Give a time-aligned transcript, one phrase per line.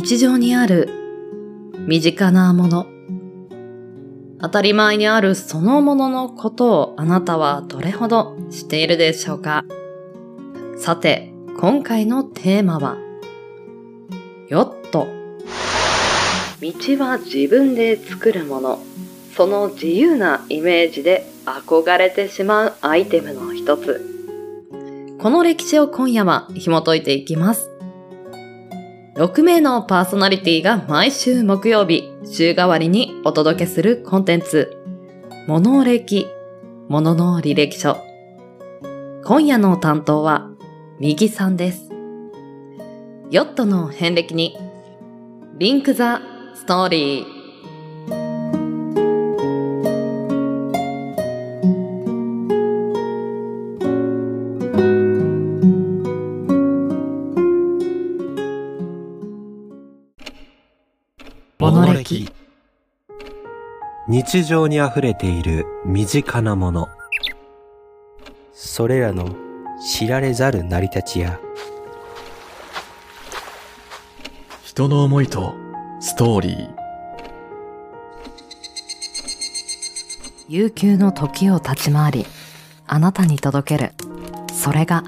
[0.00, 0.88] 日常にある
[1.88, 2.86] 身近なもの。
[4.40, 9.64] 当たり前にあるそのもののことをあなたはどれほど知っているでしょうか
[10.76, 12.96] さて、今回のテーマは、
[14.48, 15.08] ヨット。
[16.60, 18.78] 道は自分で作るもの。
[19.34, 24.00] その自由なイメージで憧れてしまうアイテムの一つ。
[25.18, 27.67] この歴史を今夜は紐解いていきます。
[29.18, 34.76] 6名のパーソナリティが毎週木曜日、週替わりにお届けするコンテンツ、
[35.48, 36.28] モノ歴、
[36.88, 37.96] モノの履歴書。
[39.24, 40.48] 今夜の担当は、
[41.00, 41.90] 右さんです。
[43.32, 44.56] ヨットの遍歴に、
[45.58, 46.22] リンクザ
[46.54, 47.37] ストーリー。
[64.30, 66.88] 日常に溢れている身近なもの。
[68.52, 69.34] それらの
[69.80, 71.40] 知られざる成り立ちや
[74.62, 75.54] 人の思いと
[75.98, 76.70] ストーリー
[80.50, 82.26] 悠久の時を立ち回り、
[82.86, 83.92] あなたに届ける。
[84.52, 85.04] それが、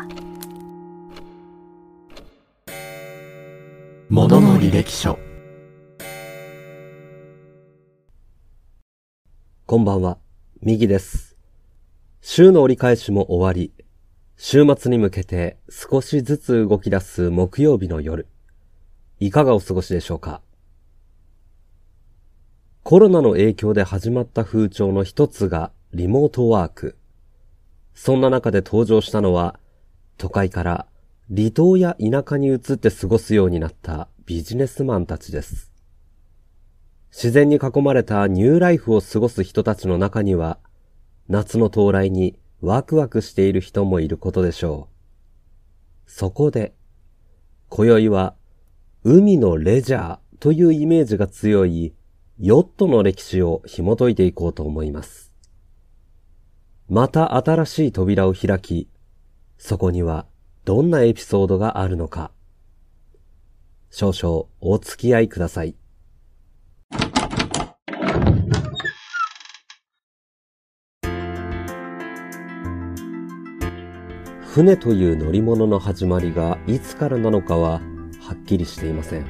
[4.08, 5.18] ものの履歴書
[9.70, 10.18] こんばんは、
[10.62, 11.36] 右です。
[12.22, 13.72] 週の折り返しも終わり、
[14.36, 18.26] 週末に向けて少しずつ動き出す木曜日の夜。
[19.20, 20.42] いかがお過ごしでしょうか？
[22.82, 26.98] コロナの影響で始まった風潮の一つがリモートワーク。
[27.94, 29.60] そんな中で登場したのは、
[30.18, 30.86] 都会から
[31.32, 35.69] 離島や田舎に移って過ごすようになったビジネスマンたちです。
[37.10, 40.58] 自然に囲まれたニューライフを過ごす人たちの中には、
[41.28, 44.88] 夏の到来にワクワクしている人もいることでしょ
[46.06, 46.10] う。
[46.10, 46.74] そこで、
[47.68, 48.34] 今宵は、
[49.02, 51.94] 海のレジャーというイメージが強い
[52.38, 55.32] ヨットの歴史を紐解いていこうと思います。
[56.88, 58.88] また新しい扉を開き、
[59.58, 60.26] そこには
[60.64, 62.30] どんなエピソードがあるのか。
[63.90, 65.79] 少々お付き合いください。
[74.52, 77.80] 船という乗り物の始まりがいつからなのかは
[78.20, 79.24] はっきりしていません。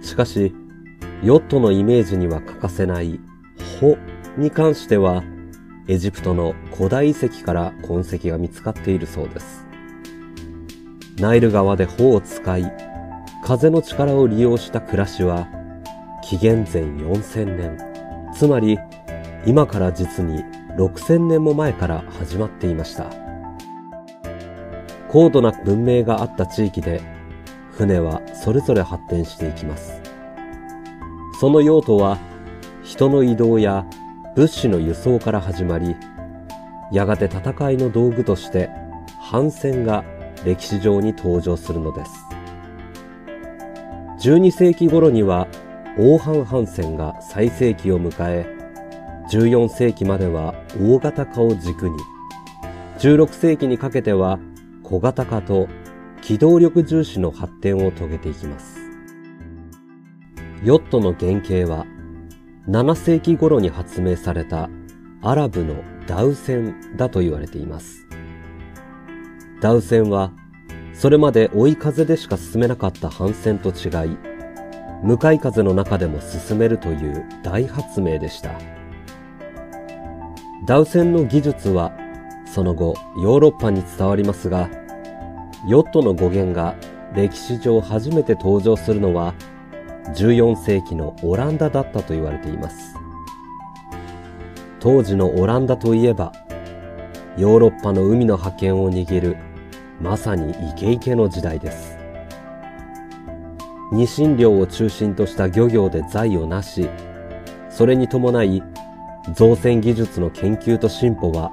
[0.00, 0.54] しかし、
[1.22, 3.20] ヨットのイメージには欠かせない
[3.78, 3.98] 帆
[4.38, 5.22] に関しては、
[5.86, 9.66] エジプトの古代遺跡から痕跡が見つかっているそうです。
[11.18, 12.72] ナイル川で帆を使い、
[13.44, 15.46] 風の力を利用した暮らしは、
[16.24, 17.78] 紀元前4000年、
[18.34, 18.78] つまり
[19.44, 20.42] 今から実に
[20.78, 23.25] 6000年も前から始まっていました。
[25.16, 27.00] 高度な文明があった地域で、
[27.72, 30.02] 船はそれぞれ発展していきます。
[31.40, 32.18] その用途は、
[32.82, 33.86] 人の移動や
[34.34, 35.96] 物資の輸送から始まり、
[36.92, 38.68] やがて戦いの道具として、
[39.18, 40.04] 帆船が
[40.44, 42.12] 歴史上に登場するのです。
[44.28, 45.48] 12世紀頃には、
[45.98, 48.46] 大帆帆船が最盛期を迎え、
[49.30, 51.96] 14世紀までは大型化を軸に、
[52.98, 54.38] 16世紀にかけては
[54.88, 55.66] 小型化と
[56.22, 58.78] 機動力重視の発展を遂げていきます。
[60.62, 61.86] ヨットの原型は
[62.68, 64.70] 7世紀頃に発明された
[65.22, 68.06] アラブのダウ船だと言われています。
[69.60, 70.32] ダウ船は
[70.94, 74.16] それまで追い風でしか進めなかった帆船と違い、
[75.02, 78.52] 向かい風の中でも進めるという大発明でした。
[80.64, 82.05] ダウ船の技術は
[82.46, 84.70] その後ヨーロッパに伝わりますが、
[85.66, 86.74] ヨットの語源が
[87.14, 89.34] 歴史上初めて登場するのは
[90.14, 92.94] 14世紀のオランダだったと言われています。
[94.80, 96.32] 当時のオランダといえば、
[97.36, 99.36] ヨーロッパの海の覇権を握る
[100.00, 101.98] まさにイケイケの時代です。
[103.92, 106.88] ニシン漁を中心とした漁業で財を成し、
[107.70, 108.62] それに伴い
[109.34, 111.50] 造船技術の研究と進歩は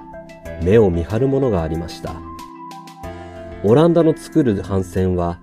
[0.62, 2.16] 目を見張るものがありました。
[3.64, 5.40] オランダの作る帆船は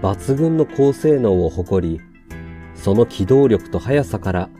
[0.00, 2.00] 抜群の高性能を誇り、
[2.74, 4.50] その機動力と速さから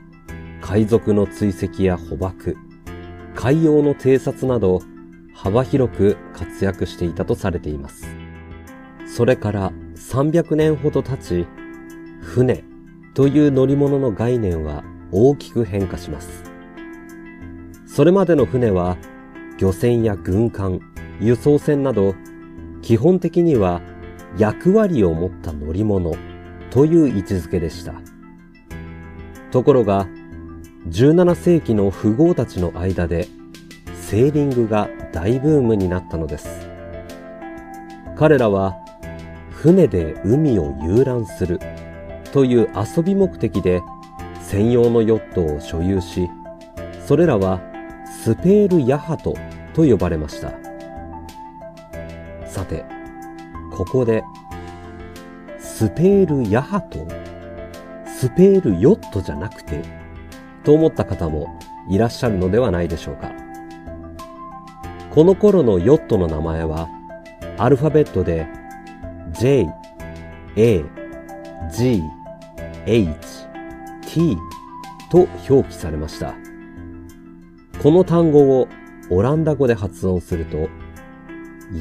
[0.61, 2.57] 海賊の追跡や捕獲、
[3.35, 4.83] 海洋の偵察など
[5.35, 8.07] 幅広く活躍していたとされています。
[9.07, 11.47] それから300年ほど経ち、
[12.21, 12.65] 船
[13.15, 16.45] という乗り物の概念は大きく変化します。
[17.87, 18.97] それまでの船は
[19.59, 20.81] 漁船や軍艦、
[21.21, 22.15] 輸送船など
[22.83, 23.81] 基本的には
[24.37, 26.15] 役割を持った乗り物
[26.71, 27.95] という位置づけでした。
[29.51, 30.09] ところが
[30.89, 33.29] 17世紀の富豪たちの間で
[33.95, 36.69] セーリングが大ブームになったのです。
[38.17, 38.75] 彼らは
[39.51, 41.61] 船で海を遊覧する
[42.33, 43.81] という遊び目的で
[44.43, 46.29] 専用のヨットを所有し、
[47.07, 47.61] それらは
[48.25, 49.35] スペールヤハト
[49.75, 50.55] と呼ばれました。
[52.47, 52.87] さて、
[53.71, 54.25] ここで、
[55.59, 57.07] スペールヤハト？
[58.07, 59.83] スペールヨットじゃなくて？
[60.65, 63.31] と思った方もいらっしゃるのではないでしょうか。
[65.11, 66.89] この頃のヨットの名前は
[67.59, 68.47] アルファベットで
[69.33, 69.69] J,
[70.57, 70.83] A,
[71.71, 72.03] G,
[72.87, 73.07] H,
[74.07, 74.39] T
[75.11, 76.35] と表記されました。
[77.85, 78.69] この単語を
[79.11, 80.71] オランダ語で発音すると、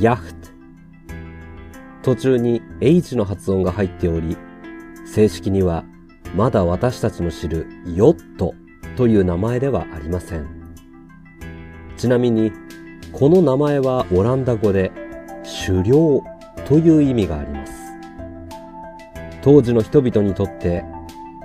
[0.01, 0.49] ヤフト。
[2.01, 4.35] 途中に H の発音が入っており、
[5.05, 5.85] 正式には
[6.35, 8.53] まだ私たちの知るヨット
[8.97, 10.75] という名前ではありません。
[11.95, 12.51] ちなみに、
[13.13, 14.91] この名前はオランダ語で
[15.65, 16.21] 狩猟
[16.67, 17.73] という意味があります。
[19.41, 20.83] 当時の人々にとって、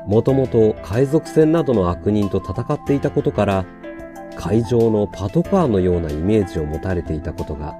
[0.08, 3.64] もともと海賊船などの悪人と戦っていたことから、
[4.38, 7.74] 海上のパトカーのようなイメージを持たれていたことが、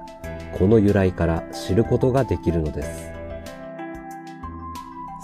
[0.57, 3.11] この由来から知ることができるのです。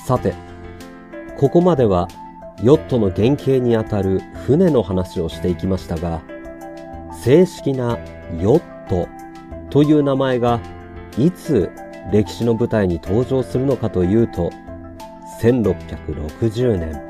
[0.08, 0.34] さて、
[1.38, 2.08] ここまでは
[2.64, 6.22] ヨットの原型にあたる船の話をしていきましたが、
[7.22, 8.00] 正式な
[8.40, 9.10] ヨット
[9.70, 10.62] という名前が
[11.18, 11.70] いつ
[12.14, 14.52] 歴史の舞台に登場するのかというと、
[15.42, 17.02] 1660年。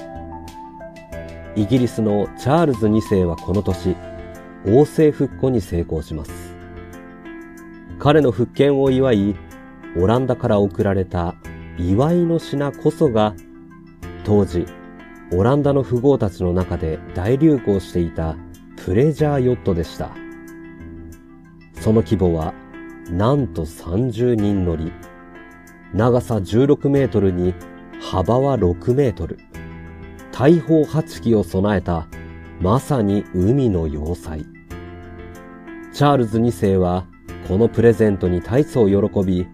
[1.55, 3.95] イギリスのチャールズ2世はこの年、
[4.67, 6.55] 王政復古に成功します。
[7.99, 9.35] 彼の復権を祝い、
[9.97, 11.35] オランダから贈られた
[11.77, 13.35] 祝いの品こそが、
[14.23, 14.65] 当時、
[15.31, 18.35] オランダの富豪たちの中で大流行していた
[18.77, 20.11] プレジャーヨットでした。
[21.73, 22.53] その規模は
[23.09, 24.91] なんと30人乗り。
[25.93, 27.53] 長さ16メートルに
[28.01, 29.39] 幅は6メートル。
[30.31, 32.07] 大砲8機を備えた
[32.59, 34.54] まさに海の要塞。
[35.95, 37.05] チャールズ2世は
[37.47, 39.47] このプレゼントに大層喜び、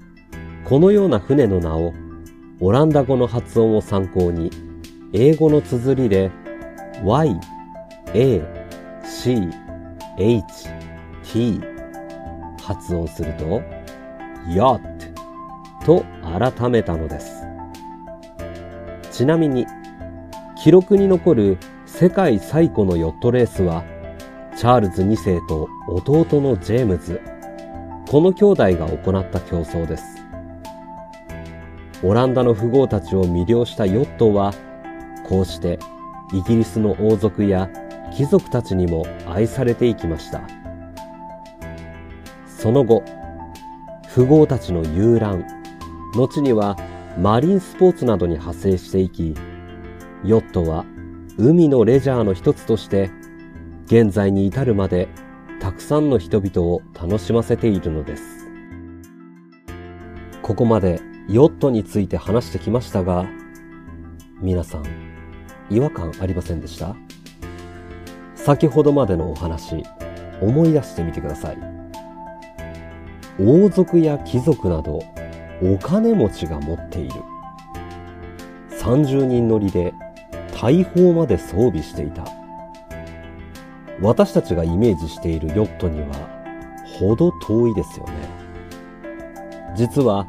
[0.66, 1.94] このような船の名を
[2.60, 4.50] オランダ語の発音を参考に
[5.14, 6.32] 英語の綴りで
[7.04, 7.40] Y,
[8.16, 8.42] A,
[9.06, 9.48] C,
[10.18, 10.44] H,
[11.32, 11.62] T
[12.60, 13.62] 発音すると、
[14.50, 14.98] ヤッ
[15.86, 16.06] トと
[16.58, 17.36] 改めたのです。
[19.12, 19.68] ちなみに、
[20.64, 23.84] 記録に残る世界最古のヨットレースは、
[24.62, 27.20] チャールズ2世と弟のジェームズ、
[28.08, 30.04] この兄弟が行った競争です。
[32.04, 34.54] オランダの富豪たちを魅了したヨットは、
[35.28, 35.80] こうして
[36.32, 37.72] イギリスの王族や
[38.16, 40.44] 貴族たちにも愛されていきました。
[42.46, 43.02] その後、
[44.14, 45.44] 富豪たちの遊覧、
[46.16, 46.78] 後には
[47.18, 49.34] マリンスポーツなどに派生していき、
[50.24, 50.86] ヨットは
[51.40, 53.10] 海のレジャーの一つとして、
[53.92, 55.10] 現在に至るまで
[55.60, 58.24] たくさんの人々を楽しませているのです。
[60.42, 63.26] ここまでヨットについて話してきましたが、
[64.40, 64.86] 皆さん、
[65.70, 66.96] 違和感ありませんでした？
[68.34, 69.84] 先ほどまでのお話、
[70.40, 71.58] 思い出してみてください。
[73.42, 75.02] 王族や貴族など
[75.62, 77.16] お金持ちが持っている。
[78.70, 79.94] 30人乗りで
[80.62, 82.24] 大砲まで装備していた。
[84.02, 86.08] 私たちがイメージしているヨットには
[87.00, 88.14] ほど遠いですよね。
[89.76, 90.28] 実は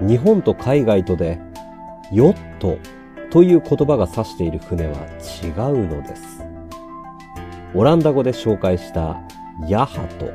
[0.00, 1.38] 日本と海外とで
[2.12, 2.78] ヨット
[3.30, 4.94] という言葉が指している船は
[5.42, 6.44] 違うのです。
[7.74, 9.20] オランダ語で紹介した
[9.68, 10.30] ヤハト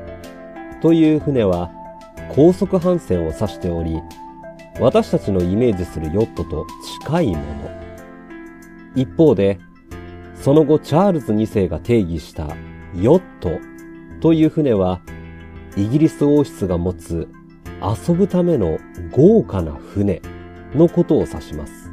[0.82, 1.72] という船は
[2.30, 4.02] 高速帆船を指しており、
[4.80, 6.66] 私たちのイメージするヨットと
[7.02, 7.44] 近いもの。
[8.96, 9.60] 一方で、
[10.44, 12.58] その後チャールズ2世が定義した
[12.94, 13.62] ヨット
[14.20, 15.00] という船は、
[15.78, 17.30] イギリス王室が持つ
[17.82, 18.78] 遊ぶための
[19.14, 20.22] 豪華な船
[20.76, 21.90] のことを指します。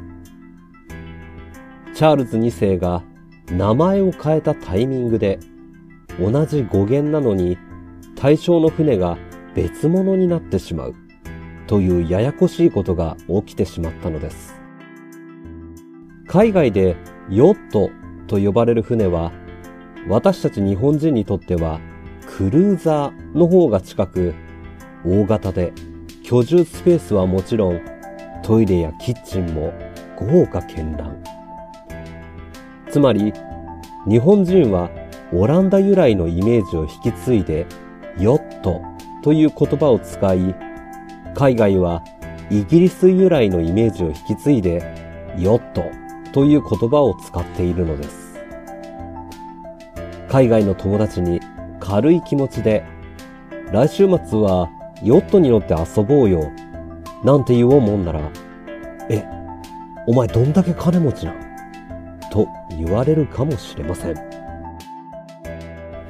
[1.95, 3.03] チャールズ2世が
[3.49, 5.39] 名前を変えたタイミングで
[6.19, 7.57] 同じ語源なのに
[8.17, 9.17] 対象の船が
[9.55, 10.95] 別物になってしまう
[11.67, 14.59] というややこしいことが起きてしまったのです。
[16.27, 16.97] 海外で
[17.29, 17.91] ヨット
[18.31, 19.33] と呼ばれる船は、
[20.07, 21.81] 私たち日本人にとっては
[22.25, 24.33] クルーザーの方が近く、
[25.05, 25.73] 大型で
[26.23, 27.81] 居住スペースはもちろん、
[28.41, 29.73] トイレやキッチンも
[30.15, 31.21] 豪華絢爛。
[32.89, 33.33] つまり、
[34.07, 34.89] 日本人は
[35.33, 37.65] オランダ由来のイメージを引き継いで、
[38.17, 38.81] ヨット
[39.23, 40.55] という言葉を使い、
[41.35, 42.01] 海外は
[42.49, 44.81] イギリス由来のイメージを引き継いで、
[45.37, 45.83] ヨット
[46.33, 48.39] という言葉を使っているのです。
[50.29, 51.41] 海外の友達に
[51.79, 52.83] 軽い気持ちで、
[53.71, 54.69] 来週末は
[55.03, 56.51] ヨットに乗って遊ぼうよ、
[57.23, 58.21] なんて言おうもんなら、
[59.09, 59.25] え、
[60.07, 61.33] お前どんだけ金持ちな
[62.31, 64.15] と言われるかもしれません。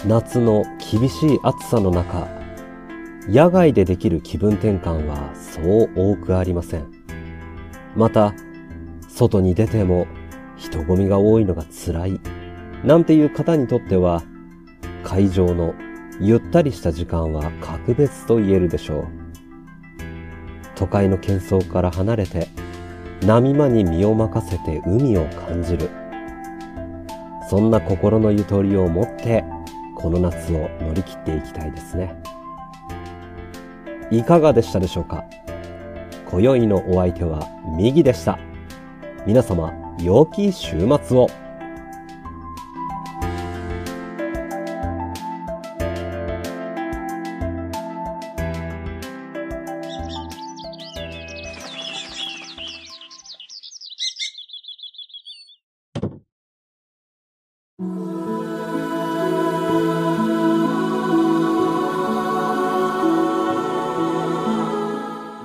[0.05, 2.27] 夏の厳しい暑さの中、
[3.27, 6.91] 野外でできる気分転換はそう多くありません。
[7.95, 8.33] また、
[9.13, 10.07] 外に出ても
[10.57, 12.19] 人混みが多いのが辛い、
[12.83, 14.23] なんていう方にとっては、
[15.03, 15.73] 会場の
[16.19, 19.07] ゆったりした時間は格別と言えるでしょう。
[20.75, 22.47] 都会の喧騒から離れて、
[23.25, 25.89] 波間に身を任せて海を感じる。
[27.49, 29.43] そんな心のゆとりを持って、
[29.95, 32.15] この夏を乗り切っていきたいですね。
[34.09, 35.23] いかがでしたでしょうか？
[36.29, 38.39] 今宵のお相手は右でした。
[39.27, 41.29] 皆様、良き週末を。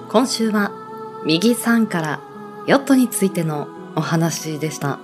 [0.09, 0.71] 今週は
[1.27, 2.26] 右さんから
[2.67, 4.99] ヨットについてのお話でした。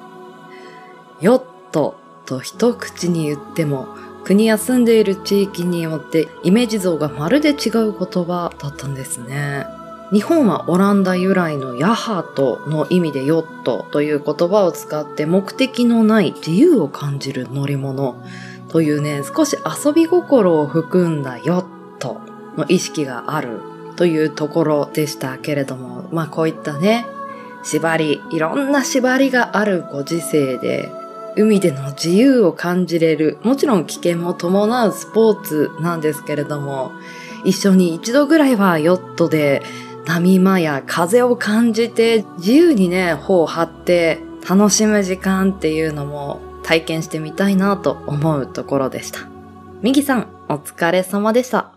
[1.21, 3.87] ヨットと一口に言っても
[4.25, 7.57] 国や住んでいる地域によってイメージ像がまるで違う
[7.97, 9.67] 言葉だったんですね。
[10.13, 18.23] 日本はオランダ由来のヤハトの意味でヨットという言葉を使って目的のない自由を感じる乗り物
[18.69, 22.21] というね、少し遊び心を含んだヨット
[22.59, 23.61] の意識がある
[23.97, 27.07] というところでしたけれども、まあこういったね、
[27.63, 30.91] 縛り、いろんな縛りがあるご時世で、
[31.37, 36.93] 海での自由を感じれる、もちろん危険も伴うスポーツなんですけれども、
[37.45, 39.63] 一緒に一度ぐらいはヨットで
[40.05, 49.21] 波間や風を感じて自由にね、頬を張って楽しむ時間っていうのも体験してみたいなと思うところでした。
[49.83, 51.73] 右さん、お疲れ様でした。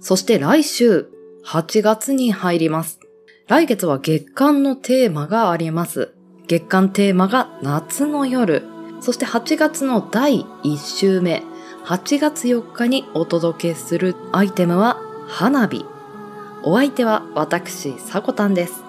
[0.00, 1.08] そして来週、
[1.44, 3.00] 8月に入ります。
[3.48, 6.12] 来月は月間のテーマがあります。
[6.48, 8.64] 月間テーマが夏の夜。
[9.00, 11.44] そして8月の第1週目、
[11.84, 14.96] 8月4日にお届けするアイテムは
[15.28, 15.86] 花火。
[16.64, 18.82] お相手は私、さこたんです。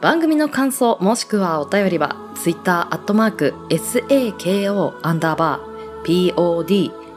[0.00, 6.34] 番組の感想もしくはお便りは Twitter アットマーク SAKO アンダーバー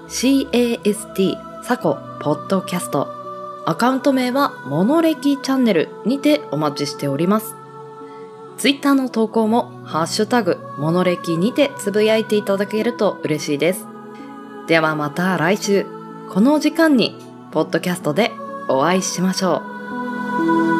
[0.07, 3.18] PODCAST サコポッドキャスト
[3.69, 7.53] アカウント名はモノレキチャンネルにてお待ちしております。
[8.57, 13.85] ツイッターの投稿もハッシュタグモノレキにてつぶやいていただけると嬉しいです。
[14.65, 15.85] ではまた来週、
[16.31, 17.15] この時間に
[17.51, 18.31] ポッドキャストで
[18.69, 19.61] お会いしましょ
[20.75, 20.78] う。